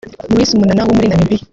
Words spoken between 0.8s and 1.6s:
wo muri Namibia